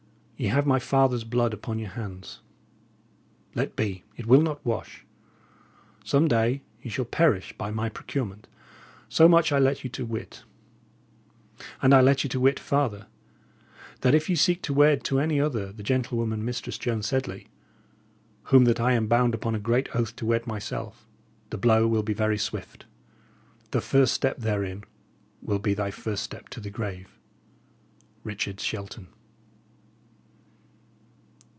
[0.37, 2.39] Ye have my father's blood upon your hands;
[3.53, 5.05] let be, it will not wasshe.
[6.03, 8.47] Some day ye shall perish by my procurement,
[9.07, 10.41] so much I let you to wytte;
[11.79, 13.05] and I let you to wytte farther,
[13.99, 17.47] that if ye seek to wed to any other the gentylwoman, Mistresse Joan Sedley,
[18.45, 21.05] whom that I am bound upon a great oath to wed myself,
[21.51, 22.87] the blow will be very swift.
[23.69, 24.85] The first step therinne
[25.43, 27.19] will be thy first step to the grave.
[28.23, 28.59] RIC.
[28.59, 29.09] SHELTON.